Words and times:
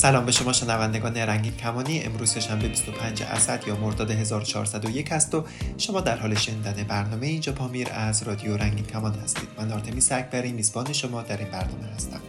سلام 0.00 0.26
به 0.26 0.32
شما 0.32 0.52
شنوندگان 0.52 1.16
رنگین 1.16 1.56
کمانی. 1.56 2.02
امروز 2.02 2.38
شنبه 2.38 2.68
25 2.68 3.22
اسد 3.22 3.64
یا 3.66 3.76
مرداد 3.76 4.10
1401 4.10 5.12
است 5.12 5.34
و 5.34 5.44
شما 5.78 6.00
در 6.00 6.18
حال 6.18 6.34
شنیدن 6.34 6.84
برنامه 6.88 7.26
اینجا 7.26 7.52
پامیر 7.52 7.88
از 7.92 8.22
رادیو 8.22 8.56
رنگین 8.56 8.84
کمان 8.86 9.14
هستید. 9.14 9.48
من 9.58 9.72
آرتمیس 9.72 10.12
اکبری 10.12 10.52
میزبان 10.52 10.92
شما 10.92 11.22
در 11.22 11.36
این 11.36 11.48
برنامه 11.50 11.86
هستم. 11.96 12.20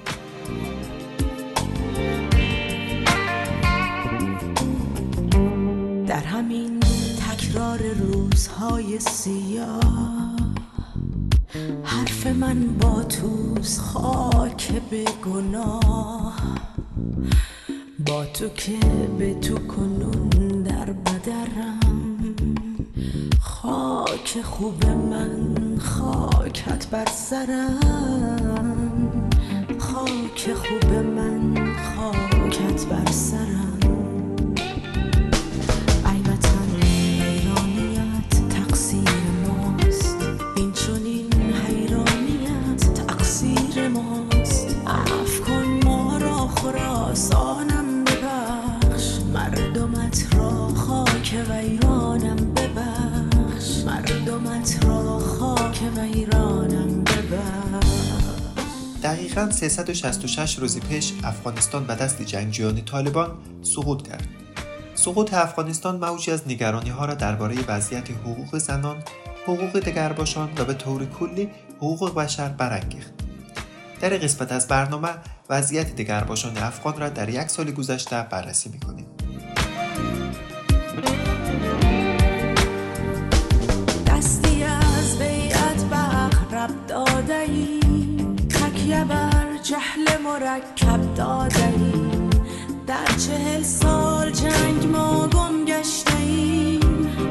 در 6.07 6.23
همین 6.23 6.79
تکرار 7.29 7.79
روزهای 7.79 8.99
سیاه 8.99 10.35
حرف 11.83 12.27
من 12.27 12.77
با 12.77 13.03
توز 13.03 13.79
خاک 13.79 14.71
به 14.89 15.05
گناه. 15.25 16.51
تو 18.11 18.49
که 18.49 18.77
به 19.19 19.33
تو 19.33 19.55
کنون 19.55 20.29
در 20.63 20.85
بدرم. 20.85 22.35
خاک 23.39 24.41
خوب 24.41 24.85
من 24.85 25.77
خاکت 25.79 26.87
بر 26.87 27.05
سرم. 27.05 28.49
خاک 29.79 30.53
خوب 30.53 30.93
من 30.93 31.73
خاکت 31.95 32.85
بر 32.85 33.11
سرم. 33.11 33.70
دقیقا 59.31 59.51
366 59.51 60.59
روزی 60.59 60.79
پیش 60.79 61.13
افغانستان 61.23 61.83
به 61.83 61.95
دست 61.95 62.21
جنگجویان 62.21 62.85
طالبان 62.85 63.37
سقوط 63.61 64.07
کرد. 64.07 64.27
سقوط 64.95 65.33
افغانستان 65.33 65.97
موجی 65.97 66.31
از 66.31 66.47
نگرانی 66.47 66.89
ها 66.89 67.05
را 67.05 67.13
درباره 67.13 67.55
وضعیت 67.67 68.11
حقوق 68.11 68.57
زنان، 68.57 69.03
حقوق 69.43 69.79
دگرباشان 69.79 70.49
و 70.57 70.65
به 70.65 70.73
طور 70.73 71.05
کلی 71.05 71.49
حقوق 71.77 72.15
بشر 72.15 72.49
برانگیخت. 72.49 73.13
در 74.01 74.09
قسمت 74.09 74.51
از 74.51 74.67
برنامه 74.67 75.09
وضعیت 75.49 75.95
دگرباشان 75.95 76.57
افغان 76.57 76.99
را 76.99 77.09
در 77.09 77.29
یک 77.29 77.47
سال 77.47 77.71
گذشته 77.71 78.27
بررسی 78.31 78.69
می‌کنیم. 78.69 79.05
مرکب 90.51 91.15
داده 91.15 91.73
در 92.87 93.05
چهل 93.05 93.63
سال 93.63 94.31
جنگ 94.31 94.85
ما 94.85 95.27
گم 95.27 95.65
گشته 95.65 96.17
ایم 96.17 96.79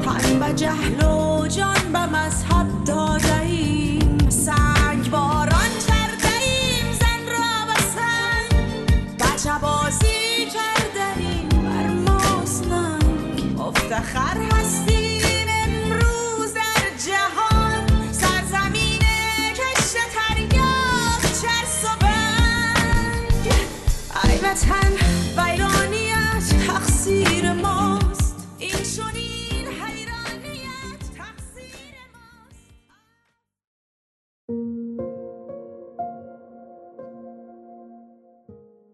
تن 0.04 0.38
به 0.38 0.54
جهل 0.54 1.04
و 1.04 1.46
جان 1.48 1.92
به 1.92 2.06
مذهب 2.06 2.84
داده 2.86 3.40
ایم 3.40 4.28
سنگ 4.28 5.10
باران 5.10 5.72
کرده 5.88 6.34
ایم 6.46 6.92
زن 7.00 7.32
را 7.32 7.66
به 7.66 7.80
سنگ. 7.80 9.16
بچه 9.20 9.58
بازی 9.62 10.46
کرده 10.54 11.18
ایم 11.18 11.48
بر 11.48 12.12
ماسنگ 12.12 13.60
افتخر 13.60 14.38
هستی 14.52 14.99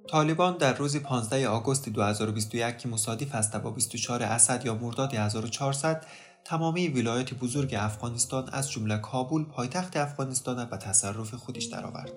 طالبان 0.09 0.57
در 0.57 0.73
روز 0.73 0.97
15 0.97 1.49
آگوست 1.49 1.89
2021 1.89 2.79
که 2.79 2.89
مصادف 2.89 3.35
است 3.35 3.57
با 3.57 3.71
24 3.71 4.23
اسد 4.23 4.67
یا 4.67 4.75
مرداد 4.75 5.15
1400 5.15 6.07
تمامی 6.45 6.89
ولایات 6.89 7.35
بزرگ 7.35 7.75
افغانستان 7.79 8.49
از 8.53 8.71
جمله 8.71 8.99
کابل 8.99 9.43
پایتخت 9.43 9.97
افغانستان 9.97 10.65
به 10.65 10.77
تصرف 10.77 11.35
خودش 11.35 11.65
درآورد. 11.65 12.13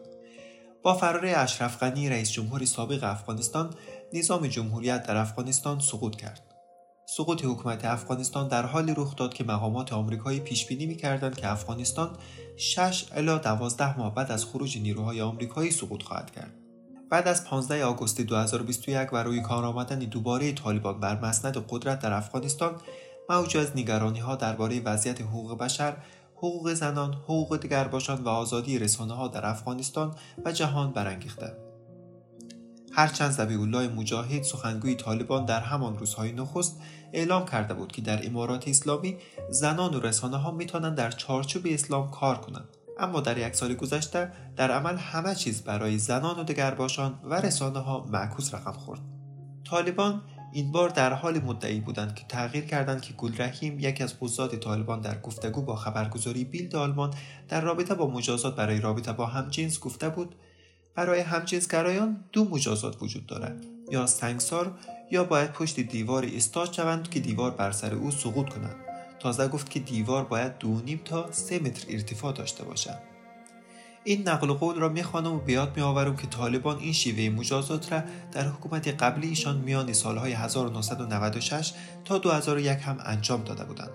با 0.83 0.93
فرار 0.93 1.25
اشرف 1.25 1.77
غنی 1.77 2.09
رئیس 2.09 2.31
جمهور 2.31 2.65
سابق 2.65 3.03
افغانستان 3.03 3.73
نظام 4.13 4.47
جمهوریت 4.47 5.07
در 5.07 5.17
افغانستان 5.17 5.79
سقوط 5.79 6.15
کرد. 6.15 6.55
سقوط 7.05 7.45
حکومت 7.45 7.85
افغانستان 7.85 8.47
در 8.47 8.65
حالی 8.65 8.93
رخ 8.97 9.15
داد 9.15 9.33
که 9.33 9.43
مقامات 9.43 9.93
آمریکایی 9.93 10.39
پیش 10.39 10.65
بینی 10.65 10.85
می‌کردند 10.85 11.35
که 11.37 11.51
افغانستان 11.51 12.17
6 12.57 13.05
الی 13.15 13.39
12 13.39 13.97
ماه 13.97 14.15
بعد 14.15 14.31
از 14.31 14.45
خروج 14.45 14.77
نیروهای 14.77 15.21
آمریکایی 15.21 15.71
سقوط 15.71 16.03
خواهد 16.03 16.31
کرد. 16.31 16.58
بعد 17.09 17.27
از 17.27 17.45
15 17.45 17.85
آگوست 17.85 18.21
2021 18.21 19.13
و 19.13 19.17
روی 19.17 19.41
کار 19.41 19.65
آمدن 19.65 19.99
دوباره 19.99 20.51
طالبان 20.51 20.99
بر 20.99 21.19
مسند 21.19 21.65
قدرت 21.69 21.99
در 21.99 22.13
افغانستان 22.13 22.75
موج 23.29 23.57
از 23.57 23.77
نگرانی 23.77 24.19
ها 24.19 24.35
درباره 24.35 24.81
وضعیت 24.81 25.21
حقوق 25.21 25.57
بشر، 25.57 25.97
حقوق 26.35 26.73
زنان، 26.73 27.13
حقوق 27.13 27.57
دیگرباشان 27.57 28.21
و 28.23 28.29
آزادی 28.29 28.79
رسانه 28.79 29.13
ها 29.13 29.27
در 29.27 29.45
افغانستان 29.45 30.15
و 30.45 30.51
جهان 30.51 30.91
برانگیخته. 30.91 31.53
هرچند 32.91 33.31
زبی 33.31 33.55
الله 33.55 33.87
مجاهد 33.87 34.43
سخنگوی 34.43 34.95
طالبان 34.95 35.45
در 35.45 35.59
همان 35.59 35.97
روزهای 35.97 36.31
نخست 36.31 36.81
اعلام 37.13 37.45
کرده 37.45 37.73
بود 37.73 37.91
که 37.91 38.01
در 38.01 38.27
امارات 38.27 38.67
اسلامی 38.67 39.17
زنان 39.49 39.95
و 39.95 39.99
رسانه 39.99 40.37
ها 40.37 40.51
می‌تونن 40.51 40.95
در 40.95 41.11
چارچوب 41.11 41.63
اسلام 41.65 42.11
کار 42.11 42.37
کنند 42.37 42.67
اما 42.99 43.21
در 43.21 43.37
یک 43.37 43.55
سال 43.55 43.73
گذشته 43.73 44.31
در 44.55 44.71
عمل 44.71 44.97
همه 44.97 45.35
چیز 45.35 45.63
برای 45.63 45.97
زنان 45.97 46.39
و 46.39 46.43
دگرباشان 46.43 47.19
و 47.23 47.33
رسانه 47.33 47.79
ها 47.79 48.05
معکوس 48.11 48.53
رقم 48.53 48.71
خورد. 48.71 48.99
طالبان 49.69 50.21
این 50.51 50.71
بار 50.71 50.89
در 50.89 51.13
حال 51.13 51.39
مدعی 51.39 51.79
بودند 51.79 52.15
که 52.15 52.25
تغییر 52.29 52.65
کردند 52.65 53.01
که 53.01 53.13
گل 53.13 53.31
رحیم 53.37 53.79
یکی 53.79 54.03
از 54.03 54.19
قضات 54.19 54.55
طالبان 54.55 55.01
در 55.01 55.21
گفتگو 55.21 55.61
با 55.61 55.75
خبرگزاری 55.75 56.43
بیلد 56.43 56.75
آلمان 56.75 57.13
در 57.49 57.61
رابطه 57.61 57.95
با 57.95 58.07
مجازات 58.07 58.55
برای 58.55 58.81
رابطه 58.81 59.13
با 59.13 59.25
همجنس 59.25 59.79
گفته 59.79 60.09
بود 60.09 60.35
برای 60.95 61.19
همجنسگرایان 61.19 62.23
دو 62.31 62.45
مجازات 62.45 63.01
وجود 63.01 63.25
دارد 63.25 63.65
یا 63.91 64.05
سنگسار 64.05 64.77
یا 65.11 65.23
باید 65.23 65.51
پشت 65.51 65.79
دیوار 65.79 66.25
استاد 66.33 66.73
شوند 66.73 67.09
که 67.09 67.19
دیوار 67.19 67.51
بر 67.51 67.71
سر 67.71 67.93
او 67.93 68.11
سقوط 68.11 68.49
کند 68.49 68.88
تازه 69.19 69.47
گفت 69.47 69.69
که 69.69 69.79
دیوار 69.79 70.23
باید 70.23 70.57
دو 70.57 70.81
نیم 70.81 71.01
تا 71.05 71.31
سه 71.31 71.59
متر 71.59 71.85
ارتفاع 71.89 72.33
داشته 72.33 72.63
باشد 72.63 72.99
این 74.03 74.29
نقل 74.29 74.53
قول 74.53 74.75
را 74.75 74.89
می‌خوانم 74.89 75.33
و 75.33 75.39
بیاد 75.39 75.73
میآورم 75.75 76.15
که 76.15 76.27
طالبان 76.27 76.77
این 76.77 76.93
شیوه 76.93 77.35
مجازات 77.35 77.93
را 77.93 78.03
در 78.31 78.47
حکومت 78.47 78.87
قبلی 78.87 79.27
ایشان 79.27 79.57
میان 79.57 79.93
سالهای 79.93 80.33
1996 80.33 81.73
تا 82.05 82.17
2001 82.17 82.79
هم 82.81 82.97
انجام 83.05 83.43
داده 83.43 83.63
بودند. 83.63 83.91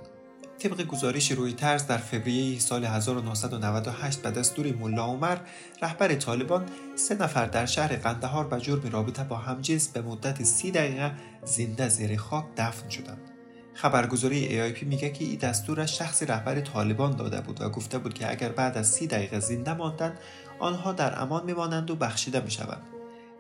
طبق 0.59 0.83
گزارش 0.83 1.31
روی 1.31 1.53
ترز 1.53 1.87
در 1.87 1.97
فوریه 1.97 2.59
سال 2.59 2.85
1998 2.85 4.23
به 4.23 4.31
دستور 4.31 4.73
ملا 4.73 5.05
عمر 5.05 5.37
رهبر 5.83 6.15
طالبان 6.15 6.67
سه 6.97 7.15
نفر 7.15 7.47
در 7.47 7.67
شهر 7.67 7.97
قندهار 7.97 8.47
به 8.49 8.61
جرم 8.61 8.91
رابطه 8.93 9.25
با 9.25 9.37
همجنس 9.37 9.89
به 9.89 10.03
مدت 10.03 10.43
سی 10.43 10.71
دقیقه 10.71 11.13
زنده 11.45 11.89
زیر 11.89 12.17
خاک 12.17 12.45
دفن 12.57 12.89
شدند. 12.89 13.34
خبرگزاری 13.75 14.49
AIP 14.49 14.83
میگه 14.83 15.11
که 15.11 15.25
این 15.25 15.39
دستور 15.39 15.77
را 15.77 15.87
شخص 15.87 16.23
رهبر 16.23 16.61
طالبان 16.61 17.17
داده 17.17 17.41
بود 17.41 17.61
و 17.61 17.69
گفته 17.69 17.99
بود 17.99 18.15
که 18.15 18.31
اگر 18.31 18.49
بعد 18.49 18.79
از 18.79 18.89
سی 18.89 19.07
دقیقه 19.07 19.41
زنده 19.41 19.75
ماندند 19.75 20.19
آنها 20.59 20.93
در 20.93 21.23
امان 21.23 21.45
میمانند 21.45 21.91
و 21.91 21.97
بخشیده 21.97 22.41
می‌شوند. 22.41 22.83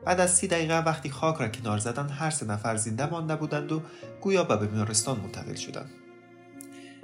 بعد 0.04 0.20
از 0.20 0.34
سی 0.34 0.48
دقیقه 0.48 0.78
وقتی 0.78 1.10
خاک 1.10 1.36
را 1.36 1.48
کنار 1.48 1.78
زدن 1.78 2.08
هر 2.08 2.30
سه 2.30 2.46
نفر 2.46 2.76
زنده 2.76 3.06
مانده 3.06 3.36
بودند 3.36 3.72
و 3.72 3.82
گویا 4.20 4.44
به 4.44 4.56
بیمارستان 4.56 5.20
منتقل 5.20 5.54
شدند. 5.54 5.90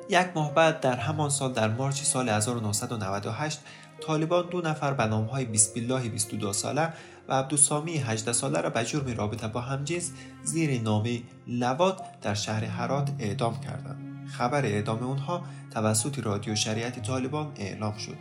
یک 0.08 0.26
ماه 0.34 0.54
بعد 0.54 0.80
در 0.80 0.96
همان 0.96 1.30
سال 1.30 1.52
در 1.52 1.68
مارچ 1.68 2.02
سال 2.02 2.28
1998 2.28 3.60
طالبان 4.00 4.48
دو 4.48 4.60
نفر 4.60 4.94
به 4.94 5.06
نامهای 5.06 5.44
بسم 5.44 5.72
الله 5.76 6.08
22 6.08 6.52
ساله 6.52 6.92
و 7.30 7.34
عبدالسامی 7.34 7.96
18 7.96 8.32
ساله 8.32 8.60
را 8.60 8.70
به 8.70 8.84
جرم 8.84 9.16
رابطه 9.16 9.48
با 9.48 9.60
همجنس 9.60 10.12
زیر 10.42 10.82
نامه 10.82 11.22
لواد 11.46 12.02
در 12.22 12.34
شهر 12.34 12.64
هرات 12.64 13.10
اعدام 13.18 13.60
کردند. 13.60 14.28
خبر 14.28 14.64
اعدام 14.64 15.02
اونها 15.02 15.42
توسط 15.70 16.18
رادیو 16.18 16.54
شریعت 16.54 17.02
طالبان 17.02 17.52
اعلام 17.56 17.98
شد. 17.98 18.16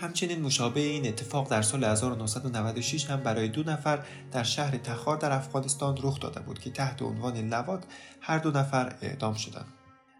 همچنین 0.00 0.42
مشابه 0.42 0.80
این 0.80 1.06
اتفاق 1.06 1.50
در 1.50 1.62
سال 1.62 1.84
1996 1.84 3.10
هم 3.10 3.20
برای 3.20 3.48
دو 3.48 3.62
نفر 3.62 3.98
در 4.32 4.42
شهر 4.42 4.76
تخار 4.76 5.16
در 5.16 5.32
افغانستان 5.32 5.98
رخ 6.02 6.20
داده 6.20 6.40
بود 6.40 6.58
که 6.58 6.70
تحت 6.70 7.02
عنوان 7.02 7.36
لواد 7.36 7.86
هر 8.20 8.38
دو 8.38 8.50
نفر 8.50 8.94
اعدام 9.02 9.34
شدند. 9.34 9.77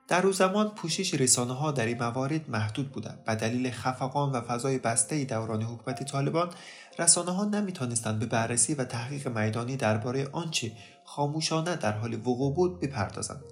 در 0.08 0.26
او 0.26 0.32
زمان 0.32 0.68
پوشش 0.68 1.14
رسانه 1.14 1.52
ها 1.52 1.70
در 1.70 1.86
این 1.86 1.98
موارد 1.98 2.50
محدود 2.50 2.92
بودند 2.92 3.18
و 3.26 3.36
دلیل 3.36 3.70
خفقان 3.70 4.32
و 4.32 4.40
فضای 4.40 4.78
بسته 4.78 5.24
دوران 5.24 5.62
حکومت 5.62 6.02
طالبان 6.02 6.50
رسانه 6.98 7.30
ها 7.30 7.44
نمی 7.44 7.72
توانستند 7.72 8.18
به 8.18 8.26
بررسی 8.26 8.74
و 8.74 8.84
تحقیق 8.84 9.38
میدانی 9.38 9.76
درباره 9.76 10.28
آنچه 10.32 10.72
خاموشانه 11.04 11.76
در 11.76 11.92
حال 11.92 12.14
وقوع 12.14 12.54
بود 12.54 12.80
بپردازند. 12.80 13.44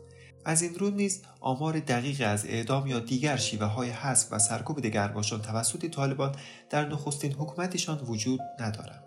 از 0.45 0.63
این 0.63 0.75
رو 0.75 0.91
نیز 0.91 1.23
آمار 1.41 1.81
دقیق 1.81 2.23
از 2.27 2.47
اعدام 2.47 2.87
یا 2.87 2.99
دیگر 2.99 3.37
شیوه 3.37 3.67
های 3.67 3.91
حذف 3.91 4.33
و 4.33 4.39
سرکوب 4.39 4.81
دگرباشان 4.81 5.43
توسط 5.43 5.87
طالبان 5.87 6.35
در 6.71 6.89
نخستین 6.89 7.33
حکومتشان 7.33 7.99
وجود 7.99 8.41
ندارد. 8.61 9.06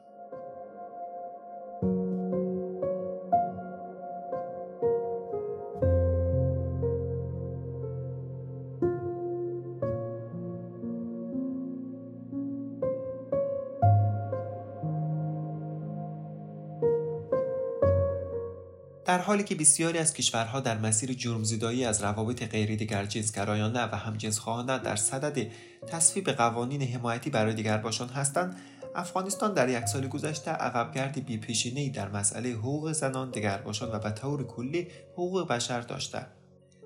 در 19.20 19.26
حالی 19.26 19.44
که 19.44 19.56
بسیاری 19.56 19.98
از 19.98 20.14
کشورها 20.14 20.60
در 20.60 20.78
مسیر 20.78 21.14
جرمزدایی 21.14 21.86
از 21.86 22.04
روابط 22.04 22.44
غیر 22.44 22.76
دیگرجنسگرایانه 22.76 23.84
و 23.84 23.96
همجنسخواهانه 23.96 24.80
در 24.80 24.96
صدد 24.96 25.52
تصویب 25.88 26.30
قوانین 26.30 26.82
حمایتی 26.82 27.30
برای 27.30 27.54
دیگرباشان 27.54 28.10
هستند 28.10 28.56
افغانستان 28.96 29.54
در 29.54 29.70
یک 29.70 29.86
سال 29.86 30.08
گذشته 30.08 30.52
عقبگرد 30.52 31.26
بیپیشینهای 31.26 31.90
در 31.90 32.10
مسئله 32.10 32.50
حقوق 32.50 32.92
زنان 32.92 33.32
دیگرباشان 33.32 33.92
و 33.92 34.00
به 34.00 34.12
طور 34.12 34.48
کلی 34.48 34.88
حقوق 35.14 35.48
بشر 35.48 35.82
داشته. 35.82 36.26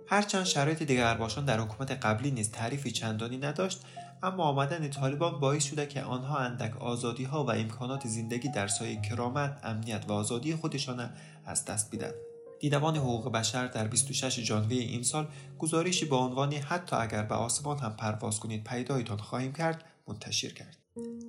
هرچند 0.08 0.46
شرایط 0.46 0.84
دیگرباشان 0.84 1.46
در 1.46 1.60
حکومت 1.60 1.92
قبلی 1.92 2.32
نیز 2.32 2.52
تعریفی 2.52 2.92
چندانی 2.92 3.38
نداشت 3.38 3.82
اما 4.24 4.44
آمدن 4.44 4.90
طالبان 4.90 5.40
باعث 5.40 5.64
شده 5.64 5.86
که 5.86 6.02
آنها 6.02 6.38
اندک 6.38 6.78
آزادی 6.78 7.24
ها 7.24 7.44
و 7.44 7.52
امکانات 7.52 8.08
زندگی 8.08 8.50
در 8.50 8.68
سایه 8.68 9.02
کرامت، 9.02 9.60
امنیت 9.64 10.06
و 10.08 10.12
آزادی 10.12 10.56
خودشان 10.56 11.10
از 11.46 11.66
دست 11.66 11.96
بدن. 11.96 12.12
دیدبان 12.60 12.98
حقوق 12.98 13.31
بشر 13.31 13.68
در 13.68 13.88
26 13.88 14.40
ژانویه 14.40 14.81
این 14.81 15.04
سال 15.04 15.28
گزارشی 15.60 16.06
با 16.06 16.18
عنوان 16.18 16.54
حتی 16.54 16.96
اگر 16.96 17.24
به 17.24 17.36
آسمان 17.36 17.80
هم 17.80 17.94
پرواز 17.94 18.40
کنید 18.40 18.64
پیدایتان 18.64 19.18
خواهیم 19.18 19.54
کرد 19.54 19.84
منتشر 20.08 20.50
کرد. 20.50 20.78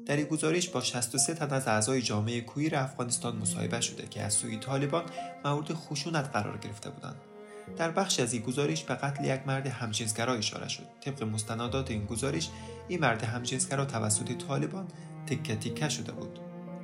در 0.07 0.17
این 0.17 0.27
گزارش 0.27 0.69
با 0.69 0.81
63 0.81 1.35
تن 1.35 1.51
از 1.51 1.69
اعضای 1.69 2.03
جامعه 2.03 2.41
کویر 2.41 2.77
افغانستان 2.77 3.37
مصاحبه 3.37 3.81
شده 3.81 4.07
که 4.07 4.23
از 4.23 4.35
سوی 4.35 4.57
طالبان 4.57 5.05
مورد 5.45 5.73
خشونت 5.73 6.31
قرار 6.33 6.59
گرفته 6.59 6.91
بودند. 6.91 7.34
در 7.77 7.91
بخش 7.91 8.21
از 8.21 8.33
این 8.33 8.43
گزارش 8.43 8.85
به 8.85 8.95
قتل 8.95 9.25
یک 9.25 9.41
مرد 9.47 9.67
همجنسگرا 9.67 10.35
اشاره 10.35 10.69
شد. 10.69 10.87
طبق 11.01 11.23
مستندات 11.23 11.91
این 11.91 12.07
گزارش 12.07 12.49
این 12.89 13.01
مرد 13.01 13.25
همجنسگرا 13.25 13.85
توسط 13.85 14.33
طالبان 14.49 14.89
تکه 15.27 15.57
تکه 15.57 15.89
شده 15.89 16.13
بود. 16.13 16.39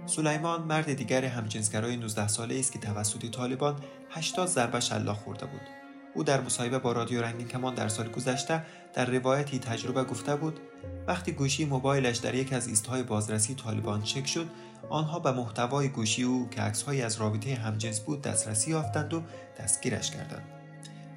سلیمان 0.06 0.62
مرد 0.62 0.94
دیگر 0.94 1.25
همجنسگرای 1.25 1.97
19 1.97 2.29
ساله 2.29 2.59
است 2.59 2.73
که 2.73 2.79
توسط 2.79 3.31
طالبان 3.31 3.77
80 4.11 4.49
ضربه 4.49 4.81
شلاق 4.81 5.17
خورده 5.17 5.47
بود. 5.47 5.81
او 6.15 6.25
در 6.25 6.41
مصاحبه 6.41 6.79
با 6.79 6.93
رادیو 6.93 7.23
رنگین 7.23 7.49
کمان 7.49 7.75
در 7.75 7.88
سال 7.88 8.09
گذشته 8.09 8.62
در 8.94 9.05
روایتی 9.05 9.59
تجربه 9.59 10.05
گفته 10.05 10.37
بود 10.37 10.61
وقتی 11.06 11.33
گوشی 11.33 11.65
موبایلش 11.65 12.17
در 12.17 12.35
یک 12.35 12.53
از 12.53 12.69
ایستهای 12.69 13.03
بازرسی 13.03 13.55
طالبان 13.55 14.03
چک 14.03 14.26
شد 14.26 14.47
آنها 14.88 15.19
به 15.19 15.33
محتوای 15.33 15.88
گوشی 15.88 16.23
او 16.23 16.49
که 16.50 16.61
عکسهایی 16.61 17.03
از 17.03 17.17
رابطه 17.17 17.55
همجنس 17.55 18.00
بود 18.00 18.23
دسترسی 18.23 18.71
یافتند 18.71 19.15
و 19.15 19.23
دستگیرش 19.59 20.11
کردند 20.11 20.60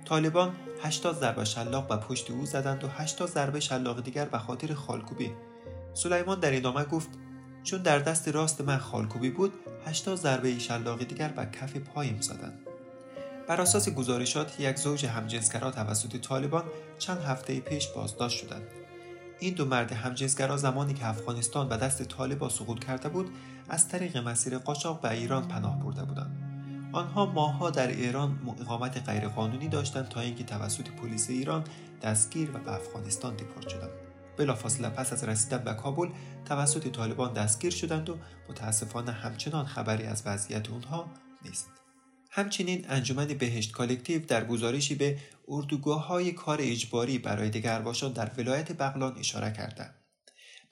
طالبان 0.06 0.56
80 0.84 1.20
ضربه 1.20 1.46
شلاق 1.46 1.88
به 1.88 1.96
پشت 1.96 2.32
او 2.32 2.46
زدند 2.46 2.84
و 2.84 2.88
80 2.88 3.30
ضربه 3.30 3.60
شلاق 3.60 4.04
دیگر 4.04 4.26
به 4.26 4.38
خاطر 4.38 4.74
خالکوبی. 4.74 5.32
سلیمان 5.94 6.40
در 6.40 6.58
ادامه 6.58 6.84
گفت 6.86 7.10
چون 7.64 7.82
در 7.82 8.00
دست 8.00 8.28
راست 8.28 8.62
من 8.62 8.78
خالکوبی 8.78 9.30
بود 9.30 9.54
80 9.86 10.18
ضربه 10.18 10.60
شلاق 10.60 11.04
دیگر 11.04 11.28
به 11.28 11.46
کف 11.46 11.78
پایم 11.78 12.22
زدند. 12.22 12.60
بر 13.48 13.62
اساس 13.62 13.90
گزارشات 13.90 14.60
یک 14.60 14.78
زوج 14.78 15.06
همجنسگرا 15.06 15.72
توسط 15.72 16.18
طالبان 16.18 16.64
چند 17.00 17.22
هفته 17.22 17.60
پیش 17.60 17.88
بازداشت 17.88 18.40
شدند. 18.40 18.68
این 19.40 19.54
دو 19.54 19.66
مرد 19.66 19.92
همجنسگرا 19.92 20.58
زمانی 20.58 20.94
که 20.94 21.08
افغانستان 21.08 21.70
به 21.70 21.78
دست 21.78 22.04
طالبان 22.04 22.50
سقوط 22.50 22.84
کرده 22.84 23.10
بود 23.10 23.30
از 23.70 23.88
طریق 23.88 24.18
مسیر 24.18 24.58
قاچاق 24.58 25.02
به 25.02 25.12
ایران 25.12 25.48
پناه 25.48 25.80
برده 25.80 26.04
بودند. 26.04 26.43
آنها 26.94 27.26
ماهها 27.26 27.70
در 27.70 27.88
ایران 27.88 28.40
اقامت 28.62 29.10
غیرقانونی 29.10 29.68
داشتند 29.68 30.10
تا 30.10 30.20
اینکه 30.20 30.44
توسط 30.44 30.90
پلیس 30.90 31.30
ایران 31.30 31.64
دستگیر 32.02 32.50
و 32.52 32.60
به 32.60 32.74
افغانستان 32.74 33.36
deport 33.36 33.70
شدند. 33.70 33.90
بلافاصله 34.38 34.90
پس 34.90 35.14
از 35.14 35.24
رسیدن 35.24 35.58
به 35.58 35.74
کابل 35.74 36.10
توسط 36.46 36.92
طالبان 36.92 37.34
دستگیر 37.34 37.72
شدند 37.72 38.10
و 38.10 38.18
متاسفانه 38.50 39.12
همچنان 39.12 39.66
خبری 39.66 40.04
از 40.04 40.24
وضعیت 40.26 40.70
آنها 40.70 41.10
نیست. 41.46 41.70
همچنین 42.32 42.86
انجمن 42.90 43.28
بهشت 43.28 43.72
Collective 43.72 44.26
در 44.26 44.46
گزارشی 44.46 44.96
به 44.96 45.18
اردوگاه 45.48 46.08
های 46.08 46.32
کار 46.32 46.58
اجباری 46.62 47.18
برای 47.18 47.50
دگرباشان 47.50 48.14
در 48.14 48.32
ولایت 48.38 48.72
بغلان 48.72 49.18
اشاره 49.18 49.52
کرده. 49.52 50.03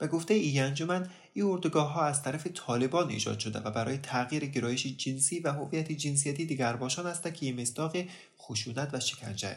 به 0.02 0.08
گفته 0.08 0.34
این 0.34 0.60
انجمن 0.60 1.10
این 1.34 1.46
اردوگاه 1.46 1.94
ها 1.94 2.06
از 2.06 2.24
طرف 2.24 2.48
طالبان 2.48 3.10
ایجاد 3.10 3.40
شده 3.40 3.60
و 3.60 3.72
برای 3.72 3.98
تغییر 3.98 4.46
گرایش 4.46 4.88
جنسی 4.88 5.40
و 5.40 5.52
هویت 5.52 5.92
جنسیتی 5.92 6.46
دیگرباشان 6.46 7.08
است 7.08 7.34
که 7.34 7.54
مصداق 7.54 7.98
خشونت 8.40 8.90
و 8.94 9.00
شکنجه 9.00 9.56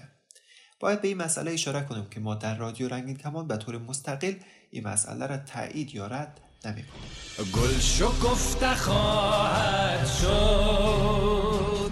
باید 0.80 1.00
به 1.00 1.08
این 1.08 1.16
مسئله 1.16 1.50
اشاره 1.50 1.84
کنیم 1.84 2.06
که 2.10 2.20
ما 2.20 2.34
در 2.34 2.56
رادیو 2.56 2.88
رنگین 2.88 3.16
کمان 3.16 3.48
به 3.48 3.56
طور 3.56 3.78
مستقل 3.78 4.34
این 4.70 4.88
مسئله 4.88 5.26
را 5.26 5.36
تایید 5.36 5.94
یا 5.94 6.06
رد 6.06 6.40
نمی 6.64 6.82
کنیم 6.82 7.50
گل 7.52 7.78
شکفته 7.78 8.74
خواهد 8.74 10.06
شد. 10.06 11.90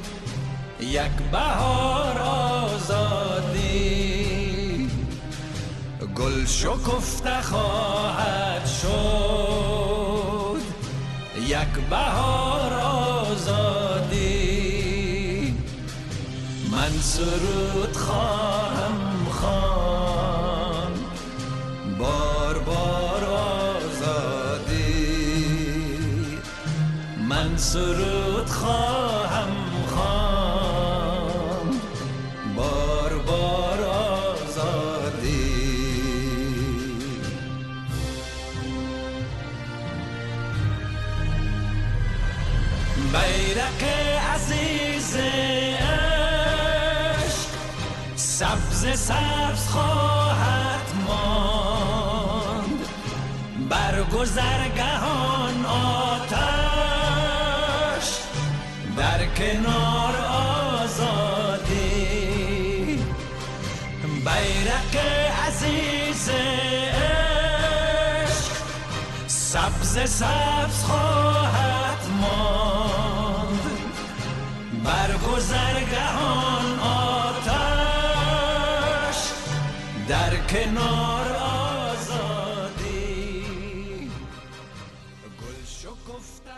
یک 0.80 1.12
بهار 1.32 2.31
گل 6.32 6.44
شکفته 6.44 7.42
خواهد 7.42 8.66
شد. 8.66 10.60
یک 11.46 11.88
بهار 11.90 12.72
آزادی. 13.20 14.22
من 16.70 17.00
سرود 17.00 17.96
خواهم 17.96 19.26
خان. 19.30 20.92
بار 21.98 22.58
بار 22.58 23.24
آزادی. 23.24 24.72
من 27.28 27.56
سرود 27.56 28.46
خواهم 28.48 29.01
بیرق 43.12 43.82
عزیز 44.34 45.16
عشق 45.16 45.82
سبز 48.16 48.98
سبز 48.98 49.68
خواهد 49.68 50.88
ماند. 51.06 52.80
بر 53.68 54.02
گذرگهان 54.02 55.66
آتش 55.66 56.52
در 58.96 59.26
کنار 59.26 60.14
آزادی. 60.82 61.82
بیرق 64.24 64.94
عزیز 65.46 66.28
عشق 66.28 67.02
سبز 69.26 69.92
سبز 70.10 70.84
خواهد 70.84 71.41
گذرگهان 75.42 76.78
آتش 76.78 77.50
در 80.08 80.36
کنار 80.36 81.26
آزادی. 81.92 82.90
گل 85.40 85.64
شکفته 85.66 86.50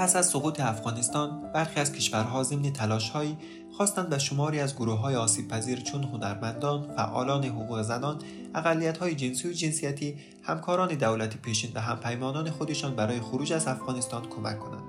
پس 0.00 0.16
از 0.16 0.28
سقوط 0.28 0.60
افغانستان 0.60 1.52
برخی 1.54 1.80
از 1.80 1.92
کشورها 1.92 2.42
ضمن 2.42 2.72
تلاشهایی 2.72 3.36
خواستند 3.76 4.08
به 4.08 4.18
شماری 4.18 4.60
از 4.60 4.76
گروه 4.76 4.98
های 4.98 5.16
آسیب 5.16 5.48
پذیر 5.48 5.80
چون 5.80 6.04
هنرمندان، 6.04 6.94
فعالان 6.96 7.44
حقوق 7.44 7.82
زنان، 7.82 8.18
اقلیت 8.54 8.98
های 8.98 9.14
جنسی 9.14 9.48
و 9.48 9.52
جنسیتی، 9.52 10.16
همکاران 10.42 10.88
دولتی 10.88 11.38
پیشین 11.38 11.70
و 11.74 11.80
همپیمانان 11.80 12.50
خودشان 12.50 12.96
برای 12.96 13.20
خروج 13.20 13.52
از 13.52 13.66
افغانستان 13.66 14.22
کمک 14.28 14.58
کنند. 14.58 14.84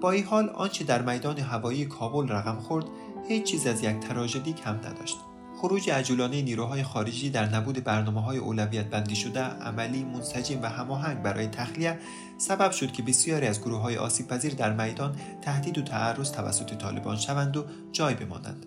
با 0.00 0.10
این 0.10 0.24
حال 0.24 0.48
آنچه 0.48 0.84
در 0.84 1.02
میدان 1.02 1.38
هوایی 1.38 1.84
کابل 1.84 2.28
رقم 2.28 2.56
خورد 2.60 2.84
هیچ 3.28 3.44
چیز 3.44 3.66
از 3.66 3.82
یک 3.82 4.00
تراژدی 4.00 4.52
کم 4.52 4.74
نداشت. 4.74 5.16
خروج 5.60 5.90
عجولانه 5.90 6.42
نیروهای 6.42 6.82
خارجی 6.82 7.30
در 7.30 7.54
نبود 7.54 7.84
برنامه 7.84 8.22
های 8.22 8.38
اولویت 8.38 8.86
بندی 8.86 9.16
شده 9.16 9.40
عملی 9.40 10.04
منسجم 10.04 10.62
و 10.62 10.66
هماهنگ 10.66 11.22
برای 11.22 11.46
تخلیه 11.46 11.98
سبب 12.38 12.70
شد 12.70 12.92
که 12.92 13.02
بسیاری 13.02 13.46
از 13.46 13.60
گروه 13.60 13.80
های 13.80 13.96
آسیب 13.96 14.28
پذیر 14.28 14.54
در 14.54 14.72
میدان 14.72 15.16
تهدید 15.42 15.78
و 15.78 15.82
تعرض 15.82 16.32
توسط 16.32 16.74
طالبان 16.74 17.16
شوند 17.16 17.56
و 17.56 17.64
جای 17.92 18.14
بمانند. 18.14 18.66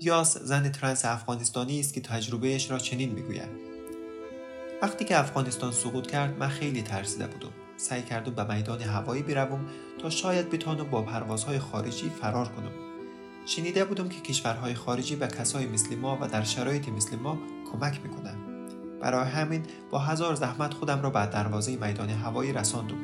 یاس 0.00 0.38
زن 0.38 0.68
ترنس 0.68 1.04
افغانستانی 1.04 1.80
است 1.80 1.94
که 1.94 2.00
تجربهش 2.00 2.70
را 2.70 2.78
چنین 2.78 3.12
می‌گوید. 3.12 3.66
وقتی 4.82 5.04
که 5.04 5.18
افغانستان 5.18 5.72
سقوط 5.72 6.06
کرد 6.06 6.38
من 6.38 6.48
خیلی 6.48 6.82
ترسیده 6.82 7.26
بودم. 7.26 7.52
سعی 7.76 8.02
کردم 8.02 8.34
به 8.34 8.54
میدان 8.54 8.80
هوایی 8.80 9.22
بروم 9.22 9.66
تا 10.02 10.10
شاید 10.10 10.50
بتانم 10.50 10.90
با 10.90 11.02
پروازهای 11.02 11.58
خارجی 11.58 12.10
فرار 12.20 12.48
کنم. 12.48 12.85
شنیده 13.46 13.84
بودم 13.84 14.08
که 14.08 14.20
کشورهای 14.20 14.74
خارجی 14.74 15.16
به 15.16 15.26
کسای 15.26 15.66
مثل 15.66 15.96
ما 15.96 16.18
و 16.20 16.28
در 16.28 16.44
شرایط 16.44 16.88
مثل 16.88 17.16
ما 17.16 17.38
کمک 17.72 18.00
می‌کنند. 18.02 18.38
برای 19.00 19.28
همین 19.28 19.62
با 19.90 19.98
هزار 19.98 20.34
زحمت 20.34 20.74
خودم 20.74 21.02
را 21.02 21.10
به 21.10 21.26
دروازه 21.26 21.76
میدان 21.76 22.10
هوایی 22.10 22.52
رساندم. 22.52 22.96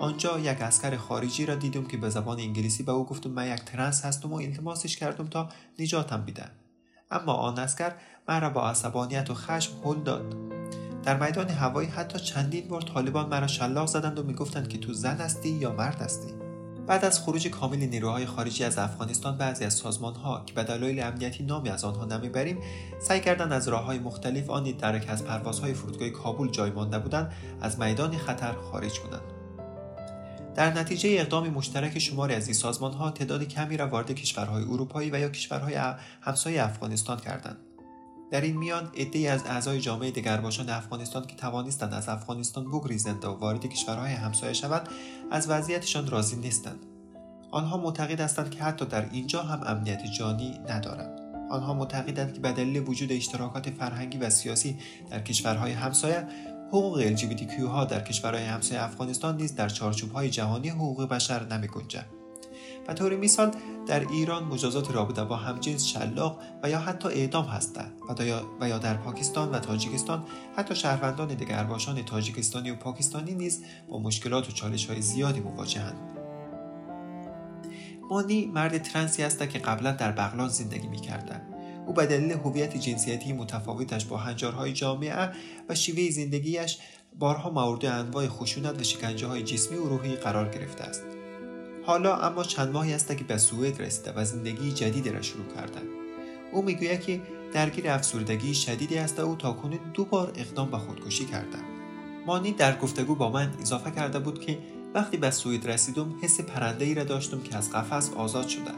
آنجا 0.00 0.38
یک 0.38 0.62
اسکر 0.62 0.96
خارجی 0.96 1.46
را 1.46 1.54
دیدم 1.54 1.84
که 1.84 1.96
به 1.96 2.10
زبان 2.10 2.40
انگلیسی 2.40 2.82
به 2.82 2.92
او 2.92 3.06
گفتم 3.06 3.30
من 3.30 3.46
یک 3.46 3.64
ترنس 3.64 4.04
هستم 4.04 4.32
و 4.32 4.36
التماسش 4.36 4.96
کردم 4.96 5.26
تا 5.26 5.48
نجاتم 5.78 6.24
بیده 6.24 6.44
اما 7.10 7.32
آن 7.32 7.58
اسکر 7.58 7.92
مرا 8.28 8.50
با 8.50 8.68
عصبانیت 8.70 9.30
و 9.30 9.34
خشم 9.34 9.72
هل 9.84 10.02
داد. 10.02 10.34
در 11.02 11.26
میدان 11.26 11.48
هوایی 11.48 11.88
حتی 11.88 12.18
چندین 12.18 12.68
بار 12.68 12.82
طالبان 12.82 13.28
مرا 13.28 13.46
شلاق 13.46 13.86
زدند 13.86 14.18
و 14.18 14.22
می‌گفتند 14.22 14.68
که 14.68 14.78
تو 14.78 14.92
زن 14.92 15.16
هستی 15.16 15.48
یا 15.48 15.72
مرد 15.72 16.02
هستی. 16.02 16.51
بعد 16.86 17.04
از 17.04 17.20
خروج 17.20 17.48
کامل 17.48 17.76
نیروهای 17.76 18.26
خارجی 18.26 18.64
از 18.64 18.78
افغانستان 18.78 19.38
بعضی 19.38 19.64
از 19.64 19.74
سازمان 19.74 20.14
ها 20.14 20.42
که 20.46 20.54
به 20.54 20.64
دلایل 20.64 21.02
امنیتی 21.02 21.44
نامی 21.44 21.68
از 21.68 21.84
آنها 21.84 22.04
نمی‌بریم 22.04 22.58
سعی 23.00 23.20
کردند 23.20 23.52
از 23.52 23.68
راه 23.68 23.84
های 23.84 23.98
مختلف 23.98 24.50
آن 24.50 24.64
درک 24.64 25.06
از 25.08 25.24
پروازهای 25.24 25.74
فرودگاه 25.74 26.08
کابل 26.08 26.48
جای 26.48 26.70
مانده 26.70 26.98
بودند 26.98 27.32
از 27.60 27.80
میدان 27.80 28.16
خطر 28.16 28.52
خارج 28.52 29.00
کنند. 29.00 29.22
در 30.54 30.72
نتیجه 30.72 31.08
اقدام 31.12 31.48
مشترک 31.48 31.98
شماری 31.98 32.34
از 32.34 32.46
این 32.46 32.54
سازمان 32.54 32.92
ها 32.92 33.10
تعداد 33.10 33.44
کمی 33.44 33.76
را 33.76 33.88
وارد 33.88 34.12
کشورهای 34.12 34.62
اروپایی 34.62 35.10
و 35.10 35.18
یا 35.18 35.28
کشورهای 35.28 35.80
همسایه 36.20 36.64
افغانستان 36.64 37.18
کردند. 37.18 37.56
در 38.32 38.40
این 38.40 38.56
میان 38.56 38.90
عدهای 38.96 39.28
از 39.28 39.46
اعضای 39.46 39.80
جامعه 39.80 40.10
دگرباشان 40.10 40.68
افغانستان 40.68 41.26
که 41.26 41.36
توانستند 41.36 41.94
از 41.94 42.08
افغانستان 42.08 42.70
بگریزند 42.70 43.24
و 43.24 43.28
وارد 43.28 43.66
کشورهای 43.66 44.12
همسایه 44.12 44.52
شوند 44.52 44.88
از 45.30 45.50
وضعیتشان 45.50 46.06
راضی 46.06 46.36
نیستند. 46.36 46.86
آنها 47.50 47.76
معتقد 47.76 48.20
هستند 48.20 48.50
که 48.50 48.62
حتی 48.62 48.84
در 48.84 49.10
اینجا 49.10 49.42
هم 49.42 49.62
امنیت 49.66 50.06
جانی 50.18 50.60
ندارند. 50.68 51.20
آنها 51.50 51.74
معتقدند 51.74 52.34
که 52.34 52.40
به 52.40 52.52
دلیل 52.52 52.88
وجود 52.88 53.12
اشتراکات 53.12 53.70
فرهنگی 53.70 54.18
و 54.18 54.30
سیاسی 54.30 54.78
در 55.10 55.20
کشورهای 55.20 55.72
همسایه 55.72 56.26
حقوق 56.68 57.16
LGBTQ 57.16 57.60
ها 57.60 57.84
در 57.84 58.00
کشورهای 58.00 58.44
همسایه 58.44 58.82
افغانستان 58.82 59.36
نیز 59.36 59.54
در 59.54 59.68
چارچوب 59.68 60.12
های 60.12 60.30
جهانی 60.30 60.68
حقوق 60.68 61.08
بشر 61.08 61.46
نمی 61.46 61.68
و 62.88 62.94
طور 62.94 63.16
مثال 63.16 63.50
در 63.86 64.08
ایران 64.08 64.44
مجازات 64.44 64.90
رابطه 64.90 65.24
با 65.24 65.36
همجنس 65.36 65.86
شلاق 65.86 66.40
و 66.62 66.70
یا 66.70 66.78
حتی 66.78 67.08
اعدام 67.08 67.44
هستند 67.44 67.92
و 68.60 68.68
یا 68.68 68.78
در 68.78 68.94
پاکستان 68.94 69.50
و 69.50 69.58
تاجیکستان 69.58 70.24
حتی 70.56 70.74
شهروندان 70.74 71.28
دگرباشان 71.28 72.02
تاجیکستانی 72.02 72.70
و 72.70 72.76
پاکستانی 72.76 73.34
نیز 73.34 73.64
با 73.88 73.98
مشکلات 73.98 74.48
و 74.48 74.52
چالش 74.52 74.86
های 74.86 75.02
زیادی 75.02 75.40
مواجهند 75.40 76.12
مانی 78.10 78.46
مرد 78.46 78.82
ترنسی 78.82 79.22
است 79.22 79.48
که 79.48 79.58
قبلا 79.58 79.92
در 79.92 80.12
بغلان 80.12 80.48
زندگی 80.48 80.88
می 80.88 81.00
او 81.86 81.92
به 81.92 82.06
دلیل 82.06 82.32
هویت 82.32 82.76
جنسیتی 82.76 83.32
متفاوتش 83.32 84.04
با 84.04 84.16
هنجارهای 84.16 84.72
جامعه 84.72 85.28
و 85.68 85.74
شیوه 85.74 86.10
زندگیش 86.10 86.78
بارها 87.18 87.50
مورد 87.50 87.86
انواع 87.86 88.28
خشونت 88.28 88.80
و 88.80 88.84
شکنجه 88.84 89.26
های 89.26 89.42
جسمی 89.42 89.78
و 89.78 89.84
روحی 89.84 90.16
قرار 90.16 90.48
گرفته 90.48 90.84
است. 90.84 91.21
حالا 91.86 92.16
اما 92.16 92.42
چند 92.42 92.72
ماهی 92.72 92.94
است 92.94 93.16
که 93.16 93.24
به 93.24 93.38
سوئد 93.38 93.82
رسیده 93.82 94.12
و 94.16 94.24
زندگی 94.24 94.72
جدیدی 94.72 95.10
را 95.10 95.22
شروع 95.22 95.46
کرده 95.56 95.80
او 96.52 96.62
می‌گوید 96.62 97.00
که 97.00 97.20
درگیر 97.52 97.90
افسردگی 97.90 98.54
شدیدی 98.54 98.98
است 98.98 99.20
و 99.20 99.22
او 99.22 99.36
تاکنون 99.36 99.78
دو 99.94 100.04
بار 100.04 100.32
اقدام 100.36 100.70
به 100.70 100.78
خودکشی 100.78 101.24
کرده 101.24 101.58
مانی 102.26 102.52
در 102.52 102.76
گفتگو 102.76 103.14
با 103.14 103.30
من 103.30 103.54
اضافه 103.60 103.90
کرده 103.90 104.18
بود 104.18 104.40
که 104.40 104.58
وقتی 104.94 105.16
به 105.16 105.30
سوئد 105.30 105.70
رسیدم 105.70 106.14
حس 106.22 106.40
پرنده 106.40 106.84
ای 106.84 106.94
را 106.94 107.04
داشتم 107.04 107.40
که 107.40 107.56
از 107.56 107.72
قفس 107.72 108.10
آزاد 108.12 108.48
شده. 108.48 108.70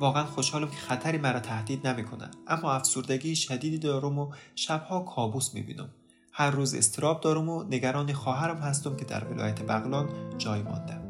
واقعا 0.00 0.24
خوشحالم 0.24 0.70
که 0.70 0.76
خطری 0.76 1.18
مرا 1.18 1.40
تهدید 1.40 1.86
نمی‌کنه. 1.86 2.30
اما 2.46 2.72
افسردگی 2.72 3.36
شدیدی 3.36 3.78
دارم 3.78 4.18
و 4.18 4.32
شبها 4.54 5.00
کابوس 5.00 5.54
می‌بینم. 5.54 5.88
هر 6.32 6.50
روز 6.50 6.74
استراب 6.74 7.20
دارم 7.20 7.48
و 7.48 7.62
نگران 7.62 8.12
خواهرم 8.12 8.56
هستم 8.56 8.96
که 8.96 9.04
در 9.04 9.24
ولایت 9.24 9.62
بغلان 9.62 10.08
جای 10.38 10.62
مانده. 10.62 11.01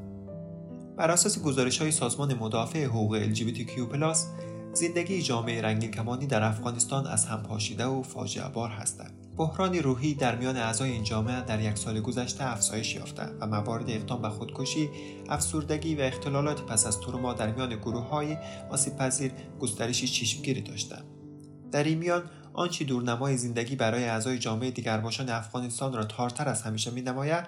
بر 1.02 1.10
اساس 1.10 1.42
گزارش 1.42 1.78
های 1.78 1.90
سازمان 1.90 2.34
مدافع 2.34 2.84
حقوق 2.84 3.34
LGBTQ+, 3.34 4.16
زندگی 4.72 5.22
جامعه 5.22 5.62
رنگین 5.62 5.90
کمانی 5.90 6.26
در 6.26 6.42
افغانستان 6.42 7.06
از 7.06 7.26
هم 7.26 7.42
پاشیده 7.42 7.84
و 7.84 8.02
فاجعه 8.02 8.48
بار 8.48 8.70
هستند. 8.70 9.12
بحران 9.36 9.74
روحی 9.74 10.14
در 10.14 10.36
میان 10.36 10.56
اعضای 10.56 10.90
این 10.90 11.04
جامعه 11.04 11.40
در 11.40 11.60
یک 11.60 11.78
سال 11.78 12.00
گذشته 12.00 12.44
افزایش 12.44 12.94
یافته 12.94 13.22
و 13.40 13.46
موارد 13.46 13.90
اقدام 13.90 14.22
به 14.22 14.28
خودکشی، 14.28 14.90
افسردگی 15.28 15.94
و 15.94 16.00
اختلالات 16.00 16.60
پس 16.60 16.86
از 16.86 17.00
تروما 17.00 17.32
در 17.32 17.52
میان 17.52 17.76
گروه 17.76 18.08
های 18.08 18.36
آسیب 18.70 18.96
پذیر 18.96 19.32
گسترشی 19.60 20.08
چشمگیری 20.08 20.60
داشتند. 20.60 21.04
در 21.72 21.84
این 21.84 21.98
میان 21.98 22.22
آنچه 22.52 22.84
دورنمای 22.84 23.36
زندگی 23.36 23.76
برای 23.76 24.04
اعضای 24.04 24.38
جامعه 24.38 24.70
دیگرباشان 24.70 25.28
افغانستان 25.28 25.92
را 25.92 26.04
تارتر 26.04 26.48
از 26.48 26.62
همیشه 26.62 26.90
می 26.90 27.02
نماید 27.02 27.44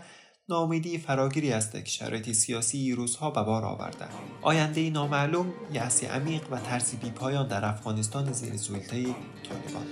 ناامیدی 0.49 0.99
فراگیری 0.99 1.53
است 1.53 1.73
که 1.73 1.85
شرایط 1.85 2.33
سیاسی 2.33 2.93
روزها 2.93 3.31
به 3.31 3.43
بار 3.43 3.65
آورده. 3.65 4.05
آینده 4.43 4.91
نامعلوم 4.91 5.53
یأسی 5.73 6.07
عمیق 6.07 6.43
و 6.53 6.59
ترسی 6.59 6.97
پایان 6.97 7.49
در 7.49 7.65
افغانستان 7.65 8.33
زیر 8.33 8.57
سلطه 8.57 9.03
طالبان. 9.03 9.87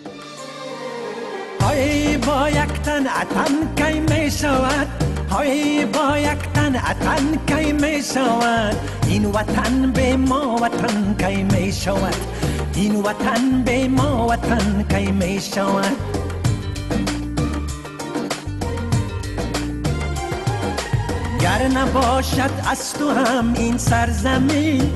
های 1.61 2.16
با 2.16 2.49
یک 2.49 2.73
تن 2.82 3.06
اتن 3.06 3.75
کی 3.76 4.00
می 4.00 4.30
شود 4.30 4.87
های 5.30 5.87
با 5.87 6.18
یک 6.18 6.38
تن 6.54 6.76
اتن 6.76 7.37
کی 7.47 7.73
می 7.73 8.02
شود 8.02 8.76
این 9.09 9.26
وطن 9.26 9.92
به 9.92 10.16
ما 10.16 10.56
وطن 10.56 11.16
کی 11.18 11.42
می 11.42 11.73
شود 11.73 12.16
این 12.75 12.97
وطن 12.97 13.62
به 13.64 13.88
ما 13.88 14.26
وطن 14.28 14.87
کی 14.90 15.12
می 15.12 15.40
شود 15.40 16.22
گر 21.42 21.68
نباشد 21.68 22.50
از 22.70 22.92
تو 22.92 23.11
هم 23.11 23.54
این 23.54 23.78
سرزمین 23.78 24.92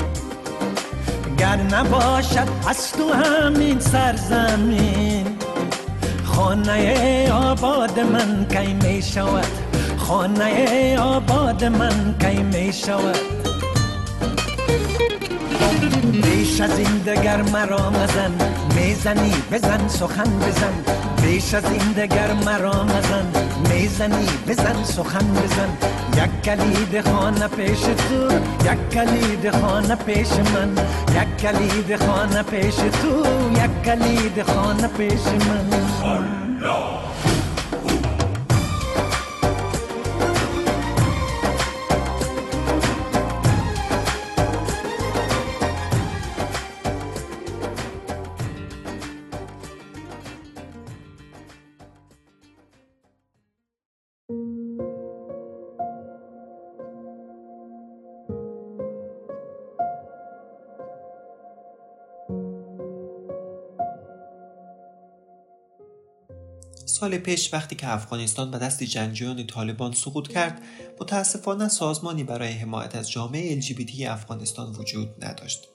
گر 1.38 1.56
نباشد 1.56 2.48
از 2.68 2.92
تو 2.92 3.12
هم 3.12 3.54
این 3.54 3.80
سرزمین. 3.80 5.26
خانه 6.24 7.32
آباد 7.32 8.00
من 8.00 8.46
کی 8.48 8.74
می 8.74 9.02
شود؟ 9.02 9.46
خانه 9.96 10.98
آباد 10.98 11.64
من 11.64 12.14
کی 12.18 12.42
می 12.42 12.72
شود؟ 12.72 13.16
بیش 16.22 16.60
از 16.60 16.78
این 16.78 16.98
دگر 16.98 17.42
مرا 17.42 17.90
مزن 17.90 18.32
می‌زنی 18.76 19.32
بزن 19.52 19.88
سخن 19.88 20.38
بزن. 20.38 20.75
بیش 21.22 21.54
از 21.54 21.64
این 21.64 21.92
دگر 21.92 22.32
مرا 22.32 22.84
مزن 22.84 23.26
می‌زنی 23.70 24.26
بزن 24.48 24.84
سخن 24.84 25.26
بزن. 25.34 25.68
یک 26.16 26.42
کلید 26.42 27.08
خانه 27.08 27.48
پیش 27.48 27.80
تو 27.80 28.32
یک 28.64 28.90
کلید 28.90 29.50
خانه 29.50 29.94
پیش 29.94 30.28
من. 30.32 30.70
یک 31.16 31.36
کلید 31.36 31.96
خانه 31.96 32.42
پیش 32.42 32.75
تو 32.75 33.26
یک 33.52 33.82
کلید 33.84 34.42
خانه 34.42 34.88
پیش 34.88 35.25
من. 35.48 35.66
سال 66.87 67.19
پیش 67.19 67.55
وقتی 67.55 67.76
که 67.76 67.93
افغانستان 67.93 68.50
به 68.50 68.59
دست 68.59 68.83
جنگجویان 68.83 69.47
طالبان 69.47 69.93
سقوط 69.93 70.28
کرد 70.28 70.62
متاسفانه 71.00 71.69
سازمانی 71.69 72.25
برای 72.25 72.52
حمایت 72.52 72.97
از 72.97 73.11
جامعه 73.11 73.61
LGBT 73.61 74.00
افغانستان 74.00 74.73
وجود 74.73 75.25
نداشت. 75.25 75.69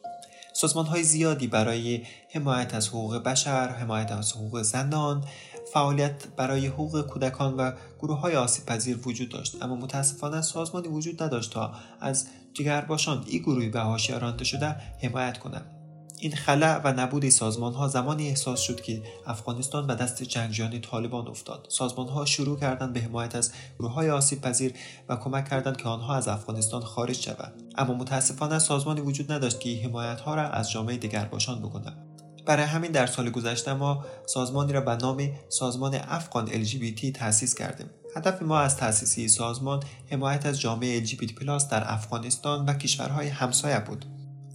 سازمان 0.54 0.86
های 0.86 1.04
زیادی 1.04 1.48
برای 1.48 2.06
حمایت 2.34 2.74
از 2.74 2.88
حقوق 2.88 3.18
بشر، 3.18 3.70
حمایت 3.70 4.12
از 4.12 4.34
حقوق 4.34 4.62
زنان، 4.62 5.26
فعالیت 5.74 6.28
برای 6.38 6.68
حقوق 6.68 7.02
کودکان 7.02 7.54
و 7.54 7.72
گروه 8.00 8.20
های 8.20 8.36
آسیب 8.36 8.66
پذیر 8.66 9.00
وجود 9.08 9.30
داشت. 9.30 9.64
اما 9.64 9.76
متاسفانه 9.76 10.42
سازمانی 10.42 10.88
وجود 10.88 11.24
نداشت 11.24 11.52
تا 11.52 11.74
از 12.00 12.28
جگرباشان 12.54 13.26
این 13.28 13.42
گروهی 13.42 13.70
به 13.70 13.80
حاشیه 13.80 14.18
رانده 14.18 14.44
شده 14.44 14.76
حمایت 15.04 15.40
کنند. 15.40 15.81
این 16.22 16.36
خلع 16.36 16.82
و 16.84 16.94
نبود 16.94 17.30
سازمان 17.30 17.74
ها 17.74 17.88
زمانی 17.88 18.28
احساس 18.28 18.60
شد 18.60 18.82
که 18.82 19.04
افغانستان 19.26 19.88
به 19.88 19.96
دست 19.96 20.24
جنگجویان 20.24 20.82
طالبان 20.82 21.28
افتاد. 21.28 21.66
سازمان 21.70 22.08
ها 22.08 22.26
شروع 22.26 22.60
کردند 22.60 22.94
به 22.94 23.00
حمایت 23.00 23.36
از 23.36 23.52
گروه 23.80 23.92
های 23.92 24.10
آسیب 24.10 24.42
پذیر 24.42 24.74
و 25.10 25.16
کمک 25.16 25.50
کردند 25.50 25.78
که 25.78 25.84
آنها 25.84 26.16
از 26.16 26.28
افغانستان 26.28 26.82
خارج 26.82 27.22
شوند. 27.22 27.54
اما 27.78 27.94
متاسفانه 27.94 28.60
سازمانی 28.60 29.02
وجود 29.02 29.32
نداشت 29.32 29.60
که 29.60 29.82
حمایت 29.84 30.20
ها 30.22 30.36
را 30.36 30.50
از 30.50 30.72
جامعه 30.72 31.26
باشان 31.32 31.60
بکنند. 31.60 31.98
برای 32.46 32.66
همین 32.66 32.92
در 32.92 33.06
سال 33.06 33.30
گذشته 33.30 33.74
ما 33.74 34.06
سازمانی 34.26 34.74
را 34.74 34.82
به 34.82 34.96
نام 34.96 35.30
سازمان 35.50 35.96
افغان 35.96 36.48
LGBT 36.48 37.12
تأسیس 37.14 37.56
کردیم. 37.56 37.90
هدف 38.16 38.42
ما 38.42 38.60
از 38.60 38.78
تأسیس 38.78 39.38
سازمان 39.38 39.84
حمایت 40.12 40.46
از 40.46 40.62
جامعه 40.62 41.06
LGBT 41.06 41.34
در 41.72 41.94
افغانستان 41.94 42.66
و 42.66 42.74
کشورهای 42.74 43.28
همسایه 43.28 43.80
بود. 43.80 44.06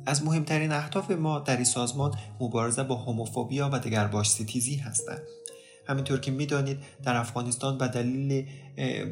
از 0.06 0.24
مهمترین 0.24 0.72
اهداف 0.72 1.10
ما 1.10 1.38
در 1.38 1.56
این 1.56 1.64
سازمان 1.64 2.14
مبارزه 2.40 2.82
با 2.82 2.94
هوموفوبیا 2.94 3.70
و 3.72 3.78
دگرباش 3.78 4.30
ستیزی 4.30 4.76
هستند. 4.76 5.22
همینطور 5.88 6.20
که 6.20 6.30
می‌دانید 6.30 6.78
در 7.04 7.16
افغانستان 7.16 7.78
به 7.78 7.88
دلیل 7.88 8.46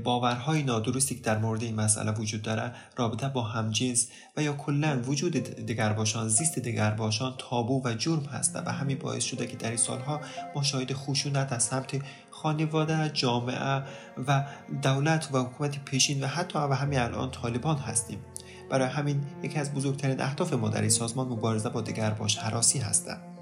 باورهای 0.05 0.63
نادرستی 0.63 1.15
که 1.15 1.21
در 1.21 1.39
مورد 1.39 1.63
این 1.63 1.75
مسئله 1.75 2.13
وجود 2.13 2.43
داره 2.43 2.73
رابطه 2.97 3.29
با 3.29 3.43
همجنس 3.43 4.09
و 4.37 4.43
یا 4.43 4.53
کلا 4.53 5.03
وجود 5.07 5.33
دگرباشان 5.33 6.29
زیست 6.29 6.59
دگرباشان 6.59 7.35
تابو 7.39 7.83
و 7.85 7.95
جرم 7.95 8.25
هست 8.25 8.57
و 8.57 8.73
همین 8.73 8.99
باعث 8.99 9.25
شده 9.25 9.47
که 9.47 9.57
در 9.57 9.69
این 9.69 9.77
سالها 9.77 10.21
ما 10.55 10.63
شاهد 10.63 10.93
خشونت 10.93 11.53
از 11.53 11.63
سمت 11.63 12.03
خانواده 12.31 13.11
جامعه 13.15 13.83
و 14.27 14.45
دولت 14.83 15.29
و 15.33 15.39
حکومت 15.39 15.85
پیشین 15.85 16.25
و 16.25 16.27
حتی 16.27 16.59
و 16.59 16.75
همین 16.75 16.99
الان 16.99 17.31
طالبان 17.31 17.77
هستیم. 17.77 18.19
برای 18.71 18.89
همین 18.89 19.21
یکی 19.43 19.59
از 19.59 19.75
بزرگترین 19.75 20.21
اهداف 20.21 20.53
ما 20.53 20.69
در 20.69 20.81
این 20.81 20.91
سازمان 20.91 21.29
مبارزه 21.29 21.69
با 21.69 21.81
دگرباش 21.81 22.39
حراسی 22.39 22.79
هستند. 22.79 23.34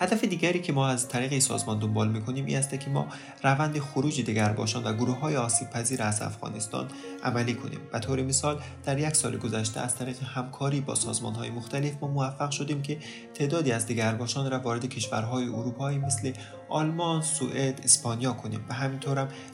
هدف 0.00 0.24
دیگری 0.24 0.60
که 0.60 0.72
ما 0.72 0.88
از 0.88 1.08
طریق 1.08 1.32
این 1.32 1.40
سازمان 1.40 1.78
دنبال 1.78 2.08
می‌کنیم 2.08 2.46
این 2.46 2.58
است 2.58 2.80
که 2.80 2.90
ما 2.90 3.06
روند 3.44 3.78
خروج 3.78 4.20
دگرباشان 4.20 4.84
و 4.84 4.92
گروه 4.92 5.18
های 5.18 5.36
آسیب 5.36 5.70
پذیر 5.70 6.02
از 6.02 6.22
افغانستان 6.22 6.88
عملی 7.24 7.54
کنیم. 7.54 7.80
به 7.92 7.98
طور 7.98 8.22
مثال 8.22 8.60
در 8.84 8.98
یک 8.98 9.16
سال 9.16 9.36
گذشته 9.36 9.80
از 9.80 9.96
طریق 9.96 10.22
همکاری 10.22 10.80
با 10.80 10.94
سازمان 10.94 11.34
های 11.34 11.50
مختلف 11.50 11.92
ما 12.00 12.08
موفق 12.08 12.50
شدیم 12.50 12.82
که 12.82 12.98
تعدادی 13.34 13.72
از 13.72 13.86
دگرباشان 13.86 14.50
را 14.50 14.58
وارد 14.58 14.86
کشورهای 14.86 15.44
اروپایی 15.44 15.98
مثل 15.98 16.32
آلمان، 16.68 17.22
سوئد، 17.22 17.80
اسپانیا 17.84 18.32
کنیم. 18.32 18.64
و 18.68 18.74
هم 18.74 18.98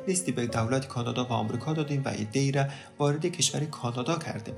لیستی 0.08 0.32
به 0.32 0.46
دولت 0.46 0.88
کانادا 0.88 1.24
و 1.24 1.32
آمریکا 1.32 1.72
دادیم 1.72 2.02
و 2.04 2.08
ایده 2.08 2.50
را 2.50 2.70
وارد 2.98 3.26
کشور 3.26 3.64
کانادا 3.64 4.18
کردیم. 4.18 4.54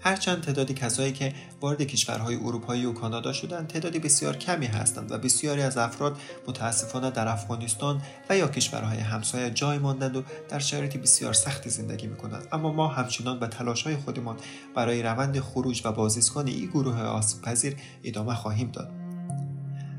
هرچند 0.00 0.42
تعدادی 0.42 0.74
کسایی 0.74 1.12
که 1.12 1.32
وارد 1.60 1.82
کشورهای 1.82 2.36
اروپایی 2.36 2.86
و 2.86 2.92
کانادا 2.92 3.32
شدند 3.32 3.66
تعدادی 3.66 3.98
بسیار 3.98 4.36
کمی 4.36 4.66
هستند 4.66 5.12
و 5.12 5.18
بسیاری 5.18 5.62
از 5.62 5.76
افراد 5.76 6.18
متاسفانه 6.48 7.10
در 7.10 7.28
افغانستان 7.28 8.02
و 8.30 8.36
یا 8.36 8.48
کشورهای 8.48 8.98
همسایه 8.98 9.50
جای 9.50 9.78
ماندند 9.78 10.16
و 10.16 10.22
در 10.48 10.58
شرایط 10.58 10.96
بسیار 10.96 11.32
سختی 11.32 11.70
زندگی 11.70 12.06
می‌کنند. 12.06 12.46
اما 12.52 12.72
ما 12.72 12.88
همچنان 12.88 13.38
به 13.38 13.46
تلاشهای 13.46 13.96
خودمان 13.96 14.36
برای 14.74 15.02
روند 15.02 15.40
خروج 15.40 15.82
و 15.84 15.92
بازدیدکن 15.92 16.46
این 16.46 16.66
گروه 16.66 17.00
آسیب 17.00 17.42
پذیر 17.42 17.76
ادامه 18.04 18.34
خواهیم 18.34 18.70
داد. 18.70 18.90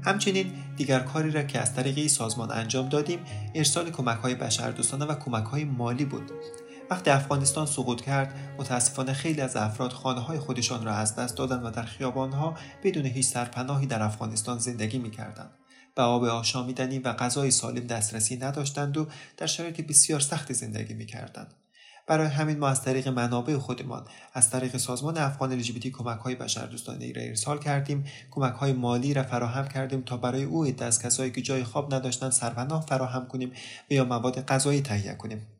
همچنین 0.05 0.51
دیگر 0.77 0.99
کاری 0.99 1.31
را 1.31 1.43
که 1.43 1.59
از 1.59 1.75
طریق 1.75 1.97
این 1.97 2.07
سازمان 2.07 2.51
انجام 2.51 2.89
دادیم 2.89 3.19
ارسال 3.55 3.91
کمک 3.91 4.17
های 4.17 4.35
بشردوستانه 4.35 5.05
و 5.05 5.15
کمک 5.15 5.45
های 5.45 5.65
مالی 5.65 6.05
بود. 6.05 6.31
وقتی 6.89 7.09
افغانستان 7.09 7.65
سقوط 7.65 8.01
کرد 8.01 8.35
متاسفانه 8.57 9.13
خیلی 9.13 9.41
از 9.41 9.55
افراد 9.55 9.91
خانه 9.91 10.19
های 10.19 10.39
خودشان 10.39 10.85
را 10.85 10.93
از 10.93 11.15
دست 11.15 11.37
دادند 11.37 11.65
و 11.65 11.69
در 11.69 11.83
خیابانها 11.83 12.55
بدون 12.83 13.05
هیچ 13.05 13.25
سرپناهی 13.25 13.87
در 13.87 14.03
افغانستان 14.03 14.59
زندگی 14.59 14.97
می‌کردند. 14.97 15.51
به 15.95 16.01
آب 16.01 16.23
آشامیدنی 16.23 16.99
و 16.99 17.13
غذای 17.13 17.51
سالم 17.51 17.87
دسترسی 17.87 18.37
نداشتند 18.37 18.97
و 18.97 19.07
در 19.37 19.45
شرایط 19.45 19.81
بسیار 19.81 20.19
سختی 20.19 20.53
زندگی 20.53 20.93
می‌کردند. 20.93 21.53
برای 22.07 22.27
همین 22.27 22.59
ما 22.59 22.67
از 22.67 22.81
طریق 22.81 23.07
منابع 23.07 23.57
خودمان 23.57 24.05
از 24.33 24.49
طریق 24.49 24.77
سازمان 24.77 25.17
افغان 25.17 25.63
LGBT 25.63 25.87
کمک 25.87 26.19
های 26.19 26.35
بشردوستانه 26.35 27.13
را 27.13 27.21
ارسال 27.21 27.59
کردیم. 27.59 28.05
کمک 28.31 28.53
های 28.53 28.73
مالی 28.73 29.13
را 29.13 29.23
فراهم 29.23 29.67
کردیم 29.67 30.01
تا 30.01 30.17
برای 30.17 30.43
او 30.43 30.67
از 30.79 31.01
کسایی 31.01 31.31
که 31.31 31.41
جای 31.41 31.63
خواب 31.63 31.93
نداشتند 31.93 32.31
سرپناه 32.31 32.85
فراهم 32.85 33.27
کنیم 33.27 33.51
و 33.91 33.93
یا 33.93 34.05
مواد 34.05 34.45
غذایی 34.45 34.81
تهیه 34.81 35.13
کنیم. 35.13 35.56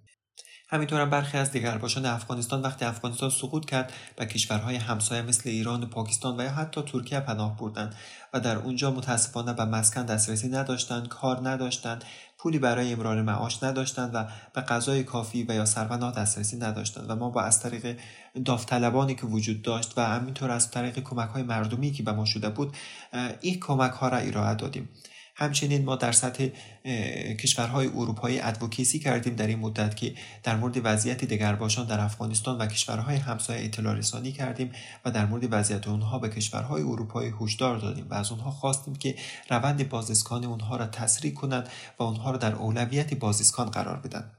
همینطور 0.69 1.01
هم 1.01 1.10
برخی 1.10 1.38
از 1.38 1.51
دیگرباشان 1.51 2.06
افغانستان 2.06 2.62
وقتی 2.62 2.86
افغانستان 2.86 3.30
سقوط 3.30 3.65
کرد 3.65 3.93
به 4.15 4.25
کشورهای 4.25 4.75
همسایه 4.75 5.21
مثل 5.21 5.49
ایران 5.49 5.84
و 5.84 5.86
پاکستان 5.86 6.39
و 6.39 6.43
یا 6.43 6.49
حتی 6.49 6.82
ترکیه 6.82 7.19
پناه 7.19 7.58
بردند 7.58 7.95
و 8.34 8.39
در 8.39 8.58
اونجا 8.58 8.91
متاسفانه 8.91 9.53
به 9.53 9.65
مسکن 9.65 10.06
دسترسی 10.06 10.49
نداشتند 10.49 11.08
کار 11.08 11.49
نداشتند 11.49 12.03
پولی 12.38 12.60
برای 12.60 12.93
امرار 12.93 13.21
معاش 13.21 13.63
نداشتند 13.63 14.12
و 14.13 14.25
به 14.53 14.62
غذای 14.62 15.03
کافی 15.03 15.45
و 15.49 15.53
یا 15.53 15.65
سرپناه 15.65 16.13
دسترسی 16.15 16.58
نداشتند 16.58 17.10
و 17.10 17.15
ما 17.15 17.30
با 17.30 17.41
از 17.41 17.60
طریق 17.60 17.99
داوطلبانی 18.45 19.15
که 19.15 19.25
وجود 19.25 19.62
داشت 19.62 19.93
و 19.97 20.01
همینطور 20.01 20.51
از 20.51 20.71
طریق 20.71 20.99
کمک 20.99 21.30
های 21.30 21.43
مردمی 21.43 21.91
که 21.91 22.03
به 22.03 22.12
ما 22.12 22.25
شده 22.25 22.49
بود 22.49 22.77
این 23.41 23.60
کمک 23.60 23.91
ها 23.91 24.08
را 24.08 24.17
ارائه 24.17 24.56
دادیم. 24.56 24.89
همچنین 25.39 25.86
ما 25.86 25.95
در 25.95 26.12
سطح 26.12 26.47
کشورهای 27.39 27.88
اروپایی 27.88 28.39
ادوکیسی 28.39 29.00
کردیم 29.00 29.36
در 29.36 29.47
این 29.47 29.60
مدت 29.60 29.95
که 29.95 30.13
در 30.43 30.56
مورد 30.56 30.82
وضعیت 30.84 31.26
دگرباشان 31.26 31.88
در 31.88 32.00
افغانستان 32.00 32.58
و 32.58 32.67
کشورهای 32.67 33.15
همسایه 33.15 33.65
اطلاع 33.65 33.95
رسانی 33.95 34.32
کردیم 34.32 34.71
و 35.06 35.12
در 35.12 35.26
مورد 35.26 35.47
وضعیت 35.52 35.88
اونها 35.88 36.19
به 36.19 36.30
کشورهای 36.30 36.82
اروپایی 36.82 37.34
هشدار 37.41 37.78
دادیم 37.78 38.08
و 38.10 38.13
از 38.13 38.32
اونها 38.32 38.52
خواستیم 38.52 38.95
که 38.95 39.15
روند 39.50 39.89
بازدیدکان 39.89 40.45
اونها 40.45 40.78
را 40.78 40.88
تسریع 40.88 41.34
کنند 41.34 41.69
و 42.00 42.04
اونها 42.04 42.32
را 42.32 42.38
در 42.38 42.56
اولویت 42.56 43.13
بازدیدکان 43.13 43.69
قرار 43.69 43.97
بدن. 43.97 44.32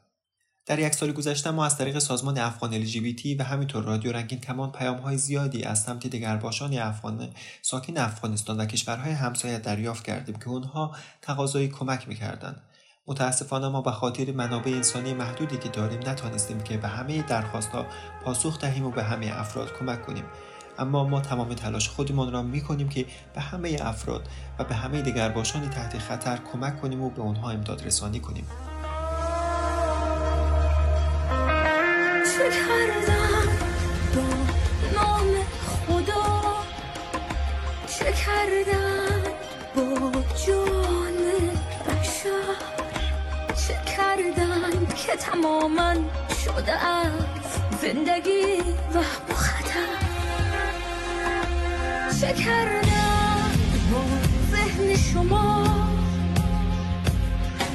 در 0.68 0.78
یک 0.78 0.94
سال 0.94 1.12
گذشته 1.12 1.50
ما 1.50 1.64
از 1.64 1.78
طریق 1.78 1.98
سازمان 1.98 2.38
افغان 2.38 2.84
LGBT 2.84 3.36
و 3.38 3.44
همینطور 3.44 3.84
رادیو 3.84 4.12
رنگین 4.12 4.40
کمان 4.40 4.72
پیام 4.72 4.98
های 4.98 5.16
زیادی 5.16 5.64
از 5.64 5.82
سمت 5.82 6.06
دگرباشان 6.06 6.78
افغان 6.78 7.28
ساکن 7.62 7.98
افغانستان 7.98 8.60
و 8.60 8.66
کشورهای 8.66 9.12
همسایه 9.12 9.58
دریافت 9.58 10.04
کردیم 10.04 10.34
که 10.34 10.48
اونها 10.48 10.96
تقاضای 11.22 11.68
کمک 11.68 12.08
می‌کردند. 12.08 12.62
متاسفانه 13.06 13.68
ما 13.68 13.82
به 13.82 13.90
خاطر 13.90 14.32
منابع 14.32 14.70
انسانی 14.70 15.14
محدودی 15.14 15.56
که 15.56 15.68
داریم 15.68 16.00
نتانستیم 16.08 16.60
که 16.60 16.76
به 16.76 16.88
همه 16.88 17.22
درخواستها 17.22 17.86
پاسخ 18.24 18.60
دهیم 18.60 18.86
و 18.86 18.90
به 18.90 19.02
همه 19.02 19.40
افراد 19.40 19.78
کمک 19.78 20.06
کنیم. 20.06 20.24
اما 20.78 21.04
ما 21.04 21.20
تمام 21.20 21.54
تلاش 21.54 21.88
خودمان 21.88 22.32
را 22.32 22.42
می 22.42 22.60
کنیم 22.60 22.88
که 22.88 23.06
به 23.34 23.40
همه 23.40 23.76
افراد 23.80 24.28
و 24.58 24.64
به 24.64 24.74
همه 24.74 25.02
دگرباشانی 25.02 25.68
تحت 25.68 25.98
خطر 25.98 26.38
کمک 26.52 26.80
کنیم 26.80 27.02
و 27.02 27.10
به 27.10 27.22
آنها 27.22 27.50
امداد 27.50 27.86
رسانی 27.86 28.20
کنیم. 28.20 28.44
که 45.08 45.16
تماما 45.16 45.94
شده 46.44 46.86
از 46.86 47.12
زندگی 47.82 48.60
و 48.94 49.02
خطر 49.34 49.88
چه 52.20 52.32
کردم؟ 52.32 53.50
با 53.92 54.00
ذهن 54.50 54.96
شما 54.96 55.64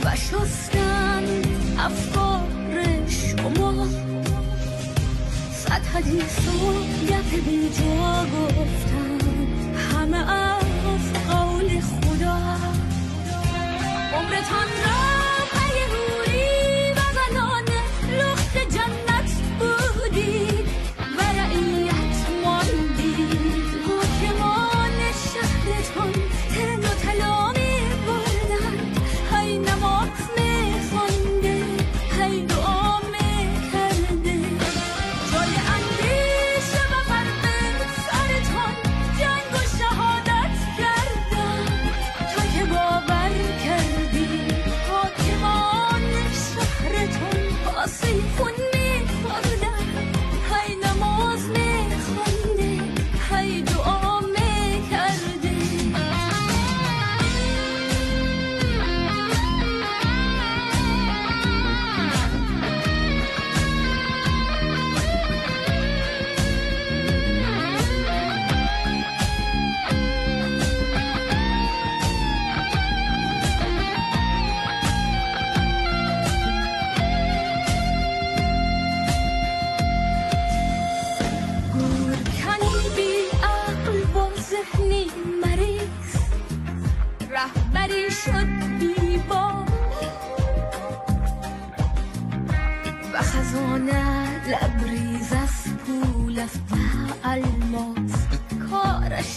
و 0.03 0.15
شستن 0.15 1.23
افکار 1.79 2.47
شما. 3.07 3.87
صد 5.53 5.85
حدیث 5.93 6.47
و 6.47 6.73
گپ 7.05 7.45
بی 7.45 7.69
جا 7.69 8.25
گفتم. 8.25 9.17
همه 9.93 10.31
از 10.31 11.13
قول 11.29 11.81
خدا. 11.81 12.37
عمرتان 14.13 14.67
را 14.85 15.22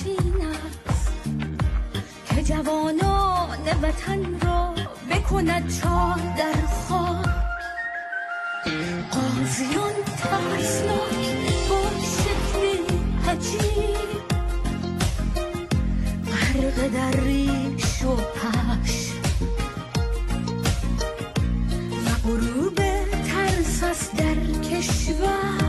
این 0.06 0.46
که 2.28 2.42
جوانان 2.42 3.58
وطن 3.82 4.40
را 4.40 4.74
بکند 5.10 5.80
چار 5.80 6.20
در 6.38 6.66
خواب 6.66 7.26
قاضیان 9.10 9.94
ترسناک 10.18 11.68
با 11.68 11.82
شکل 12.00 12.94
حجیب 13.26 14.22
غرق 16.26 16.88
در 16.88 17.20
ریش 17.20 18.02
و 18.02 18.16
پش 18.16 19.12
و 22.06 22.28
غروب 22.28 22.76
ترس 23.26 23.82
است 23.82 24.16
در 24.16 24.34
کشور. 24.70 25.65